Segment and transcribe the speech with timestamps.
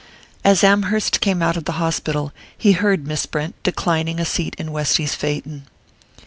[0.43, 4.71] As Amherst came out of the hospital, he heard Miss Brent declining a seat in
[4.71, 5.67] Westy's phaeton.